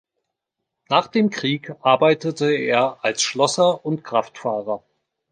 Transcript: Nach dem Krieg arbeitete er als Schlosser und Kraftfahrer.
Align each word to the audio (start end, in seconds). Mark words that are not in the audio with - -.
Nach 0.89 1.05
dem 1.05 1.29
Krieg 1.29 1.75
arbeitete 1.81 2.51
er 2.51 2.97
als 3.05 3.21
Schlosser 3.21 3.85
und 3.85 4.03
Kraftfahrer. 4.03 4.81